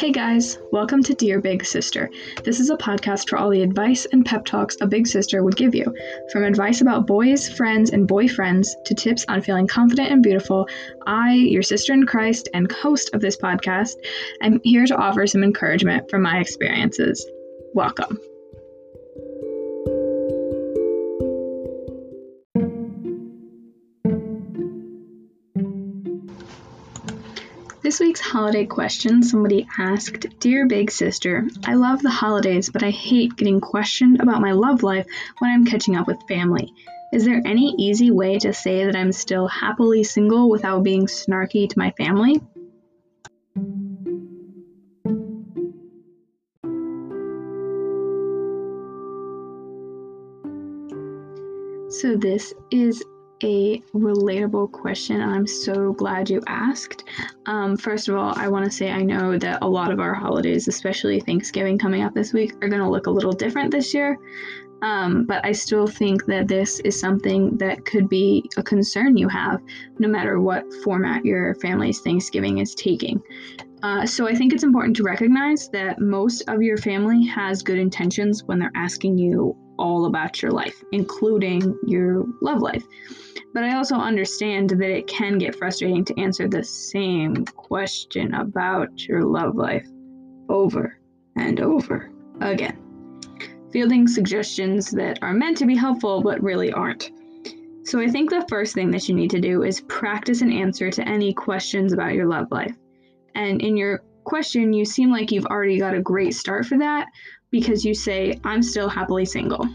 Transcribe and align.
Hey 0.00 0.12
guys, 0.12 0.56
welcome 0.72 1.02
to 1.02 1.12
Dear 1.12 1.42
Big 1.42 1.62
Sister. 1.62 2.08
This 2.42 2.58
is 2.58 2.70
a 2.70 2.76
podcast 2.78 3.28
for 3.28 3.36
all 3.36 3.50
the 3.50 3.60
advice 3.60 4.06
and 4.06 4.24
pep 4.24 4.46
talks 4.46 4.78
a 4.80 4.86
big 4.86 5.06
sister 5.06 5.44
would 5.44 5.56
give 5.56 5.74
you. 5.74 5.94
From 6.32 6.42
advice 6.42 6.80
about 6.80 7.06
boys, 7.06 7.50
friends, 7.50 7.90
and 7.90 8.08
boyfriends 8.08 8.68
to 8.86 8.94
tips 8.94 9.26
on 9.28 9.42
feeling 9.42 9.66
confident 9.66 10.10
and 10.10 10.22
beautiful, 10.22 10.66
I, 11.06 11.34
your 11.34 11.62
sister 11.62 11.92
in 11.92 12.06
Christ 12.06 12.48
and 12.54 12.72
host 12.72 13.10
of 13.12 13.20
this 13.20 13.36
podcast, 13.36 13.96
am 14.40 14.58
here 14.64 14.86
to 14.86 14.96
offer 14.96 15.26
some 15.26 15.44
encouragement 15.44 16.08
from 16.08 16.22
my 16.22 16.38
experiences. 16.38 17.30
Welcome. 17.74 18.18
This 27.82 27.98
week's 27.98 28.20
holiday 28.20 28.66
question 28.66 29.22
somebody 29.22 29.66
asked 29.78 30.38
Dear 30.38 30.66
Big 30.66 30.90
Sister, 30.90 31.48
I 31.64 31.76
love 31.76 32.02
the 32.02 32.10
holidays, 32.10 32.68
but 32.68 32.82
I 32.82 32.90
hate 32.90 33.36
getting 33.36 33.58
questioned 33.58 34.20
about 34.20 34.42
my 34.42 34.52
love 34.52 34.82
life 34.82 35.06
when 35.38 35.50
I'm 35.50 35.64
catching 35.64 35.96
up 35.96 36.06
with 36.06 36.28
family. 36.28 36.74
Is 37.10 37.24
there 37.24 37.40
any 37.46 37.74
easy 37.78 38.10
way 38.10 38.38
to 38.40 38.52
say 38.52 38.84
that 38.84 38.94
I'm 38.94 39.12
still 39.12 39.48
happily 39.48 40.04
single 40.04 40.50
without 40.50 40.82
being 40.82 41.06
snarky 41.06 41.70
to 41.70 41.78
my 41.78 41.90
family? 41.92 42.42
So, 51.88 52.16
this 52.16 52.52
is 52.70 53.02
a 53.42 53.80
relatable 53.94 54.72
question, 54.72 55.20
and 55.20 55.30
I'm 55.30 55.46
so 55.46 55.92
glad 55.92 56.28
you 56.28 56.42
asked. 56.46 57.04
Um, 57.46 57.76
first 57.76 58.08
of 58.08 58.16
all, 58.16 58.34
I 58.36 58.48
want 58.48 58.64
to 58.64 58.70
say 58.70 58.90
I 58.90 59.02
know 59.02 59.38
that 59.38 59.58
a 59.62 59.68
lot 59.68 59.90
of 59.90 60.00
our 60.00 60.14
holidays, 60.14 60.68
especially 60.68 61.20
Thanksgiving 61.20 61.78
coming 61.78 62.02
up 62.02 62.14
this 62.14 62.32
week, 62.32 62.54
are 62.62 62.68
going 62.68 62.82
to 62.82 62.88
look 62.90 63.06
a 63.06 63.10
little 63.10 63.32
different 63.32 63.70
this 63.70 63.94
year. 63.94 64.18
Um, 64.82 65.24
but 65.26 65.44
I 65.44 65.52
still 65.52 65.86
think 65.86 66.24
that 66.26 66.48
this 66.48 66.80
is 66.80 66.98
something 66.98 67.56
that 67.58 67.84
could 67.84 68.08
be 68.08 68.48
a 68.56 68.62
concern 68.62 69.16
you 69.16 69.28
have, 69.28 69.60
no 69.98 70.08
matter 70.08 70.40
what 70.40 70.64
format 70.82 71.24
your 71.24 71.54
family's 71.56 72.00
Thanksgiving 72.00 72.58
is 72.58 72.74
taking. 72.74 73.20
Uh, 73.82 74.04
so 74.06 74.26
I 74.28 74.34
think 74.34 74.52
it's 74.52 74.62
important 74.62 74.96
to 74.96 75.02
recognize 75.02 75.68
that 75.70 76.00
most 76.00 76.42
of 76.48 76.62
your 76.62 76.76
family 76.76 77.24
has 77.26 77.62
good 77.62 77.78
intentions 77.78 78.44
when 78.44 78.58
they're 78.58 78.72
asking 78.74 79.18
you 79.18 79.56
all 79.80 80.04
about 80.04 80.42
your 80.42 80.52
life, 80.52 80.84
including 80.92 81.76
your 81.86 82.24
love 82.40 82.60
life. 82.60 82.84
But 83.52 83.64
I 83.64 83.74
also 83.74 83.96
understand 83.96 84.70
that 84.70 84.90
it 84.90 85.06
can 85.06 85.38
get 85.38 85.56
frustrating 85.56 86.04
to 86.04 86.20
answer 86.20 86.46
the 86.46 86.62
same 86.62 87.44
question 87.46 88.34
about 88.34 89.06
your 89.08 89.24
love 89.24 89.56
life 89.56 89.88
over 90.48 90.98
and 91.36 91.60
over 91.60 92.12
again, 92.40 92.78
fielding 93.72 94.06
suggestions 94.06 94.90
that 94.92 95.18
are 95.22 95.32
meant 95.32 95.56
to 95.58 95.66
be 95.66 95.76
helpful 95.76 96.22
but 96.22 96.42
really 96.42 96.72
aren't. 96.72 97.10
So 97.84 97.98
I 97.98 98.08
think 98.08 98.30
the 98.30 98.46
first 98.48 98.74
thing 98.74 98.90
that 98.92 99.08
you 99.08 99.14
need 99.14 99.30
to 99.30 99.40
do 99.40 99.62
is 99.62 99.80
practice 99.82 100.42
an 100.42 100.52
answer 100.52 100.90
to 100.90 101.08
any 101.08 101.32
questions 101.32 101.92
about 101.92 102.14
your 102.14 102.26
love 102.26 102.46
life. 102.50 102.76
And 103.34 103.60
in 103.60 103.76
your 103.76 104.02
question, 104.30 104.72
you 104.72 104.86
seem 104.86 105.10
like 105.10 105.30
you've 105.30 105.46
already 105.46 105.78
got 105.78 105.92
a 105.92 106.00
great 106.00 106.34
start 106.34 106.64
for 106.64 106.78
that 106.78 107.08
because 107.50 107.84
you 107.84 107.92
say, 107.94 108.40
I'm 108.44 108.62
still 108.62 108.88
happily 108.88 109.26
single. 109.26 109.68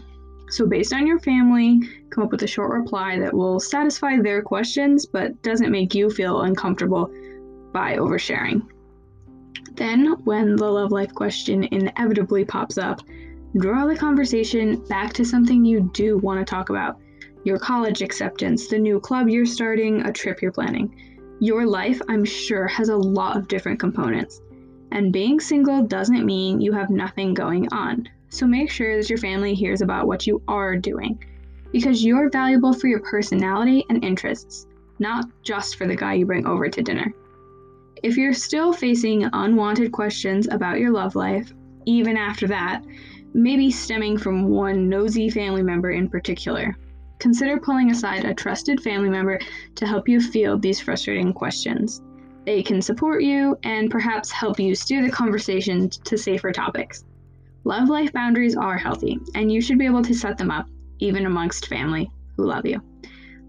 So, 0.48 0.66
based 0.66 0.94
on 0.94 1.06
your 1.06 1.18
family, 1.18 1.80
come 2.10 2.24
up 2.24 2.30
with 2.30 2.42
a 2.42 2.46
short 2.46 2.70
reply 2.70 3.18
that 3.18 3.34
will 3.34 3.60
satisfy 3.60 4.16
their 4.18 4.42
questions 4.42 5.04
but 5.04 5.42
doesn't 5.42 5.70
make 5.70 5.94
you 5.94 6.08
feel 6.08 6.40
uncomfortable 6.40 7.12
by 7.72 7.96
oversharing. 7.96 8.62
Then, 9.74 10.12
when 10.24 10.56
the 10.56 10.70
love 10.70 10.90
life 10.90 11.12
question 11.12 11.64
inevitably 11.64 12.46
pops 12.46 12.78
up, 12.78 13.02
draw 13.58 13.84
the 13.86 13.96
conversation 13.96 14.82
back 14.86 15.12
to 15.14 15.24
something 15.24 15.64
you 15.64 15.90
do 15.92 16.16
want 16.18 16.40
to 16.40 16.50
talk 16.50 16.70
about 16.70 16.98
your 17.44 17.58
college 17.58 18.00
acceptance, 18.00 18.68
the 18.68 18.78
new 18.78 18.98
club 18.98 19.28
you're 19.28 19.44
starting, 19.44 20.00
a 20.06 20.12
trip 20.12 20.40
you're 20.40 20.50
planning. 20.50 20.90
Your 21.40 21.66
life, 21.66 22.00
I'm 22.08 22.24
sure, 22.24 22.66
has 22.66 22.88
a 22.88 22.96
lot 22.96 23.36
of 23.36 23.46
different 23.48 23.78
components. 23.78 24.40
And 24.96 25.12
being 25.12 25.40
single 25.40 25.82
doesn't 25.82 26.24
mean 26.24 26.62
you 26.62 26.72
have 26.72 26.88
nothing 26.88 27.34
going 27.34 27.70
on. 27.70 28.08
So 28.30 28.46
make 28.46 28.70
sure 28.70 28.96
that 28.96 29.10
your 29.10 29.18
family 29.18 29.52
hears 29.52 29.82
about 29.82 30.06
what 30.06 30.26
you 30.26 30.40
are 30.48 30.74
doing 30.74 31.22
because 31.70 32.02
you're 32.02 32.30
valuable 32.30 32.72
for 32.72 32.86
your 32.86 33.00
personality 33.00 33.84
and 33.90 34.02
interests, 34.02 34.66
not 34.98 35.26
just 35.42 35.76
for 35.76 35.86
the 35.86 35.94
guy 35.94 36.14
you 36.14 36.24
bring 36.24 36.46
over 36.46 36.70
to 36.70 36.82
dinner. 36.82 37.12
If 38.02 38.16
you're 38.16 38.32
still 38.32 38.72
facing 38.72 39.28
unwanted 39.34 39.92
questions 39.92 40.48
about 40.50 40.78
your 40.78 40.92
love 40.92 41.14
life, 41.14 41.52
even 41.84 42.16
after 42.16 42.46
that, 42.46 42.82
maybe 43.34 43.70
stemming 43.70 44.16
from 44.16 44.48
one 44.48 44.88
nosy 44.88 45.28
family 45.28 45.62
member 45.62 45.90
in 45.90 46.08
particular, 46.08 46.74
consider 47.18 47.60
pulling 47.60 47.90
aside 47.90 48.24
a 48.24 48.32
trusted 48.32 48.80
family 48.80 49.10
member 49.10 49.38
to 49.74 49.86
help 49.86 50.08
you 50.08 50.22
field 50.22 50.62
these 50.62 50.80
frustrating 50.80 51.34
questions. 51.34 52.00
They 52.46 52.62
can 52.62 52.80
support 52.80 53.24
you 53.24 53.58
and 53.64 53.90
perhaps 53.90 54.30
help 54.30 54.60
you 54.60 54.76
steer 54.76 55.02
the 55.02 55.10
conversation 55.10 55.90
to 55.90 56.16
safer 56.16 56.52
topics. 56.52 57.04
Love 57.64 57.88
life 57.88 58.12
boundaries 58.12 58.56
are 58.56 58.78
healthy, 58.78 59.18
and 59.34 59.50
you 59.50 59.60
should 59.60 59.78
be 59.78 59.86
able 59.86 60.02
to 60.02 60.14
set 60.14 60.38
them 60.38 60.52
up, 60.52 60.68
even 61.00 61.26
amongst 61.26 61.66
family 61.66 62.08
who 62.36 62.46
love 62.46 62.64
you. 62.64 62.80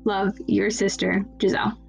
Love 0.03 0.36
your 0.47 0.72
sister, 0.72 1.24
Giselle. 1.40 1.80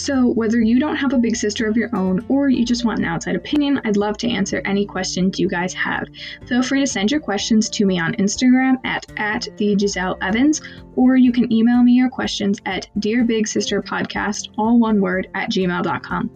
So, 0.00 0.28
whether 0.28 0.62
you 0.62 0.80
don't 0.80 0.96
have 0.96 1.12
a 1.12 1.18
big 1.18 1.36
sister 1.36 1.68
of 1.68 1.76
your 1.76 1.94
own 1.94 2.24
or 2.30 2.48
you 2.48 2.64
just 2.64 2.86
want 2.86 3.00
an 3.00 3.04
outside 3.04 3.36
opinion, 3.36 3.82
I'd 3.84 3.98
love 3.98 4.16
to 4.18 4.30
answer 4.30 4.62
any 4.64 4.86
questions 4.86 5.38
you 5.38 5.46
guys 5.46 5.74
have. 5.74 6.08
Feel 6.46 6.62
free 6.62 6.80
to 6.80 6.86
send 6.86 7.10
your 7.10 7.20
questions 7.20 7.68
to 7.68 7.84
me 7.84 8.00
on 8.00 8.14
Instagram 8.14 8.76
at, 8.84 9.04
at 9.18 9.46
the 9.58 9.76
Giselle 9.78 10.16
Evans, 10.22 10.62
or 10.96 11.16
you 11.16 11.32
can 11.32 11.52
email 11.52 11.82
me 11.82 11.92
your 11.92 12.08
questions 12.08 12.60
at 12.64 12.88
Dear 12.98 13.24
Big 13.24 13.46
Sister 13.46 13.82
Podcast, 13.82 14.48
all 14.56 14.78
one 14.78 15.02
word, 15.02 15.28
at 15.34 15.50
gmail.com. 15.50 16.30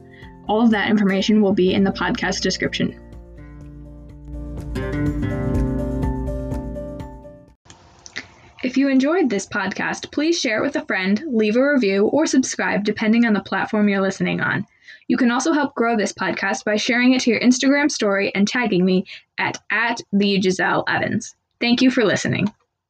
All 0.47 0.61
of 0.61 0.71
that 0.73 0.91
information 0.91 1.41
will 1.41 1.55
be 1.55 1.73
in 1.73 1.85
the 1.85 1.91
podcast 1.91 2.43
description. 2.43 3.01
If 8.65 8.79
you 8.79 8.89
enjoyed 8.89 9.29
this 9.29 9.47
podcast, 9.47 10.11
please 10.11 10.41
share 10.41 10.61
it 10.61 10.63
with 10.63 10.77
a 10.77 10.87
friend, 10.87 11.23
leave 11.27 11.55
a 11.55 11.73
review, 11.75 12.07
or 12.07 12.25
subscribe 12.25 12.83
depending 12.83 13.27
on 13.27 13.35
the 13.35 13.43
platform 13.43 13.91
you're 13.91 14.01
listening 14.01 14.41
on. 14.41 14.67
You 15.07 15.19
can 15.19 15.31
also 15.31 15.53
help 15.53 15.75
grow 15.75 15.99
this 15.99 16.15
podcast 16.15 16.65
by 16.65 16.77
sharing 16.77 17.13
it 17.13 17.21
to 17.21 17.31
your 17.31 17.41
Instagram 17.41 17.91
story 17.91 18.35
and 18.35 18.49
tagging 18.49 18.87
me 18.87 19.05
at, 19.37 19.59
at 19.71 20.01
the 20.15 20.41
Giselle 20.41 20.85
Evans. 20.89 21.37
Thank 21.61 21.83
you 21.83 21.91
for 21.91 22.07
listening. 22.07 22.51